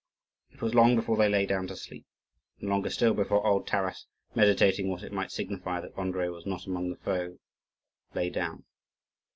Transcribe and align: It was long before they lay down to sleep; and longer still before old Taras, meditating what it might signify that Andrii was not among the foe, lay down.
It 0.51 0.63
was 0.63 0.73
long 0.73 0.95
before 0.95 1.15
they 1.15 1.29
lay 1.29 1.45
down 1.45 1.67
to 1.67 1.75
sleep; 1.75 2.07
and 2.59 2.69
longer 2.71 2.89
still 2.89 3.13
before 3.13 3.45
old 3.45 3.67
Taras, 3.67 4.07
meditating 4.33 4.89
what 4.89 5.03
it 5.03 5.13
might 5.13 5.29
signify 5.31 5.79
that 5.79 5.93
Andrii 5.95 6.33
was 6.33 6.47
not 6.47 6.65
among 6.65 6.89
the 6.89 6.97
foe, 6.97 7.37
lay 8.15 8.31
down. 8.31 8.63